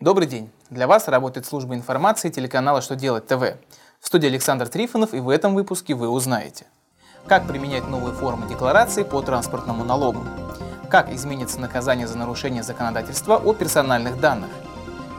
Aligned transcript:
Добрый 0.00 0.26
день! 0.26 0.50
Для 0.70 0.86
вас 0.86 1.08
работает 1.08 1.44
служба 1.44 1.74
информации 1.74 2.30
телеканала 2.30 2.80
«Что 2.80 2.96
делать 2.96 3.26
ТВ». 3.26 3.58
В 4.00 4.06
студии 4.06 4.28
Александр 4.28 4.66
Трифонов 4.66 5.12
и 5.12 5.20
в 5.20 5.28
этом 5.28 5.54
выпуске 5.54 5.94
вы 5.94 6.08
узнаете 6.08 6.64
Как 7.26 7.46
применять 7.46 7.86
новые 7.86 8.14
формы 8.14 8.48
декларации 8.48 9.02
по 9.02 9.20
транспортному 9.20 9.84
налогу 9.84 10.24
Как 10.88 11.12
изменится 11.12 11.60
наказание 11.60 12.06
за 12.06 12.16
нарушение 12.16 12.62
законодательства 12.62 13.36
о 13.36 13.52
персональных 13.52 14.18
данных 14.18 14.48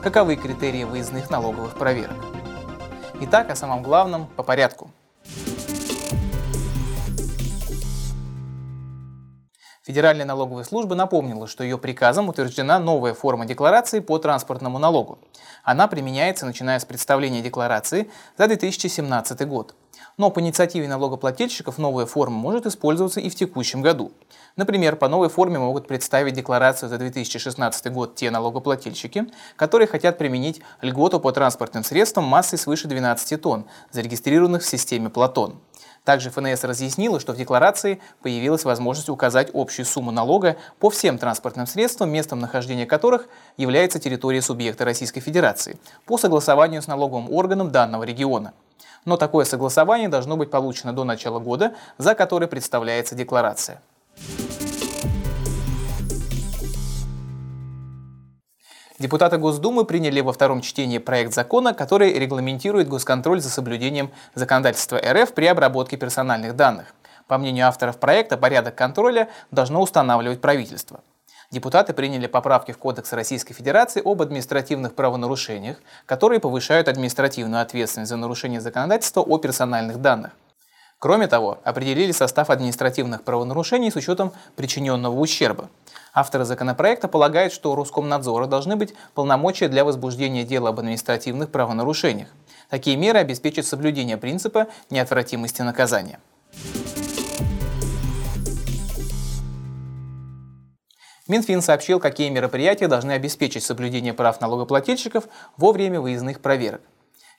Каковы 0.02 0.36
критерии 0.36 0.84
выездных 0.84 1.30
налоговых 1.30 1.76
проверок 1.76 2.18
Итак, 3.20 3.52
о 3.52 3.56
самом 3.56 3.84
главном 3.84 4.26
по 4.36 4.42
порядку– 4.42 4.90
Федеральная 9.84 10.28
налоговая 10.28 10.64
служба 10.64 10.94
напомнила, 10.94 11.48
что 11.48 11.64
ее 11.64 11.80
приказом 11.80 12.30
утверждена 12.30 12.78
новая 12.78 13.16
форма 13.16 13.48
декларации 13.48 14.00
по 14.00 14.20
транспортному 14.20 14.78
налогу. 14.78 15.18
Она 15.64 15.88
применяется, 15.88 16.46
начиная 16.46 16.78
с 16.78 16.86
представления 16.86 17.42
декларации 17.42 18.08
за 18.38 18.46
2017 18.46 19.48
год. 19.48 19.74
Но 20.18 20.30
по 20.30 20.40
инициативе 20.40 20.88
налогоплательщиков 20.88 21.80
новая 21.80 22.06
форма 22.06 22.38
может 22.38 22.68
использоваться 22.68 23.20
и 23.20 23.30
в 23.32 23.34
текущем 23.34 23.82
году. 23.82 24.12
Например, 24.56 24.96
по 24.96 25.08
новой 25.08 25.30
форме 25.30 25.58
могут 25.58 25.88
представить 25.88 26.36
декларацию 26.36 26.88
за 26.88 27.00
2016 27.00 27.92
год 27.92 28.14
те 28.14 28.30
налогоплательщики, 28.30 29.32
которые 29.56 29.88
хотят 29.88 30.20
применить 30.20 30.62
льготу 30.84 31.20
по 31.20 31.32
транспортным 31.32 31.84
средствам 31.84 32.26
массой 32.26 32.60
свыше 32.60 32.88
12 32.88 33.42
тонн, 33.42 33.66
зарегистрированных 33.90 34.62
в 34.62 34.68
системе 34.68 35.10
Платон. 35.10 35.60
Также 36.04 36.32
ФНС 36.32 36.64
разъяснила, 36.64 37.20
что 37.20 37.34
в 37.34 37.38
декларации 37.38 38.02
появилась 38.24 38.66
возможность 38.66 39.10
указать 39.10 39.52
общую 39.54 39.86
сумму 39.86 40.12
налога 40.12 40.58
по 40.80 40.90
всем 40.90 41.20
транспортным 41.20 41.68
средствам, 41.68 42.10
местом 42.12 42.40
нахождения 42.40 42.88
которых 42.88 43.28
является 43.58 44.00
территория 44.00 44.42
субъекта 44.42 44.84
Российской 44.84 45.22
Федерации, 45.22 45.78
по 46.06 46.18
согласованию 46.18 46.82
с 46.82 46.88
налоговым 46.88 47.32
органом 47.32 47.72
данного 47.72 48.04
региона. 48.04 48.54
Но 49.06 49.16
такое 49.18 49.46
согласование 49.46 50.10
должно 50.10 50.38
быть 50.38 50.50
получено 50.50 50.92
до 50.94 51.04
начала 51.04 51.40
года, 51.40 51.76
за 52.00 52.16
который 52.16 52.48
представляется 52.48 53.14
декларация. 53.14 53.80
Депутаты 59.02 59.40
Госдумы 59.40 59.84
приняли 59.84 60.22
во 60.22 60.32
втором 60.32 60.62
чтении 60.62 61.00
проект 61.00 61.34
закона, 61.34 61.74
который 61.74 62.14
регламентирует 62.14 62.88
госконтроль 62.88 63.42
за 63.42 63.50
соблюдением 63.50 64.12
законодательства 64.36 65.02
РФ 65.04 65.34
при 65.34 65.48
обработке 65.48 65.98
персональных 65.98 66.56
данных. 66.56 66.94
По 67.26 67.40
мнению 67.40 67.68
авторов 67.68 67.98
проекта, 67.98 68.38
порядок 68.38 68.76
контроля 68.76 69.28
должно 69.50 69.82
устанавливать 69.82 70.40
правительство. 70.40 71.00
Депутаты 71.50 71.94
приняли 71.94 72.28
поправки 72.28 72.74
в 72.74 72.78
Кодекс 72.78 73.12
Российской 73.14 73.56
Федерации 73.56 74.04
об 74.06 74.22
административных 74.22 74.94
правонарушениях, 74.94 75.78
которые 76.06 76.40
повышают 76.40 76.88
административную 76.88 77.64
ответственность 77.64 78.10
за 78.10 78.18
нарушение 78.18 78.62
законодательства 78.62 79.22
о 79.22 79.40
персональных 79.40 80.00
данных. 80.00 80.34
Кроме 81.02 81.26
того, 81.28 81.58
определили 81.64 82.12
состав 82.12 82.52
административных 82.52 83.24
правонарушений 83.24 83.92
с 83.92 83.96
учетом 83.96 84.34
причиненного 84.56 85.20
ущерба. 85.20 85.68
Авторы 86.14 86.46
законопроекта 86.46 87.08
полагают, 87.08 87.54
что 87.54 87.72
у 87.72 87.76
Роскомнадзора 87.76 88.46
должны 88.46 88.76
быть 88.76 88.94
полномочия 89.16 89.68
для 89.68 89.84
возбуждения 89.84 90.44
дела 90.44 90.70
об 90.70 90.78
административных 90.78 91.50
правонарушениях. 91.50 92.28
Такие 92.70 92.98
меры 92.98 93.18
обеспечат 93.18 93.66
соблюдение 93.66 94.18
принципа 94.18 94.68
неотвратимости 94.92 95.64
наказания. 95.64 96.20
Минфин 101.28 101.64
сообщил, 101.64 102.00
какие 102.00 102.30
мероприятия 102.30 102.88
должны 102.88 103.14
обеспечить 103.14 103.64
соблюдение 103.64 104.14
прав 104.14 104.40
налогоплательщиков 104.40 105.24
во 105.58 105.72
время 105.72 106.00
выездных 106.00 106.42
проверок. 106.42 106.82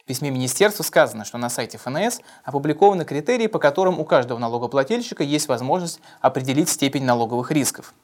В 0.02 0.04
письме 0.04 0.30
министерства 0.30 0.82
сказано, 0.82 1.24
что 1.24 1.38
на 1.38 1.48
сайте 1.48 1.78
ФНС 1.78 2.20
опубликованы 2.42 3.04
критерии, 3.04 3.46
по 3.46 3.60
которым 3.60 4.00
у 4.00 4.04
каждого 4.04 4.36
налогоплательщика 4.40 5.22
есть 5.22 5.46
возможность 5.46 6.00
определить 6.20 6.68
степень 6.68 7.04
налоговых 7.04 7.52
рисков. 7.52 7.94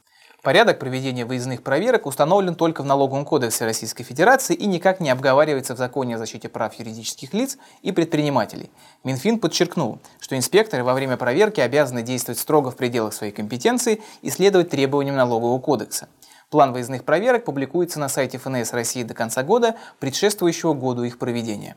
Порядок 0.42 0.78
проведения 0.78 1.24
выездных 1.24 1.64
проверок 1.64 2.06
установлен 2.06 2.54
только 2.54 2.84
в 2.84 2.86
Налоговом 2.86 3.24
кодексе 3.24 3.64
Российской 3.64 4.04
Федерации 4.04 4.54
и 4.54 4.66
никак 4.66 5.00
не 5.00 5.10
обговаривается 5.10 5.74
в 5.74 5.78
Законе 5.78 6.14
о 6.14 6.18
защите 6.18 6.48
прав 6.48 6.72
юридических 6.74 7.34
лиц 7.34 7.58
и 7.82 7.90
предпринимателей. 7.90 8.70
Минфин 9.02 9.40
подчеркнул, 9.40 9.98
что 10.20 10.36
инспекторы 10.36 10.84
во 10.84 10.94
время 10.94 11.16
проверки 11.16 11.60
обязаны 11.60 12.02
действовать 12.02 12.38
строго 12.38 12.70
в 12.70 12.76
пределах 12.76 13.12
своей 13.12 13.32
компетенции 13.32 14.00
и 14.22 14.30
следовать 14.30 14.70
требованиям 14.70 15.16
Налогового 15.16 15.58
кодекса. 15.58 16.08
План 16.50 16.72
выездных 16.72 17.04
проверок 17.04 17.44
публикуется 17.44 18.00
на 18.00 18.08
сайте 18.08 18.38
ФНС 18.38 18.72
России 18.72 19.02
до 19.02 19.12
конца 19.12 19.42
года, 19.42 19.76
предшествующего 19.98 20.72
году 20.72 21.02
их 21.02 21.18
проведения. 21.18 21.76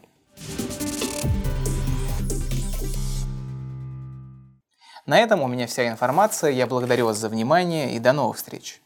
На 5.06 5.20
этом 5.20 5.42
у 5.42 5.48
меня 5.48 5.68
вся 5.68 5.90
информация. 5.90 6.52
Я 6.52 6.68
благодарю 6.68 7.08
вас 7.08 7.18
за 7.18 7.28
внимание 7.28 7.96
и 7.96 8.00
до 8.00 8.14
новых 8.14 8.38
встреч. 8.38 8.82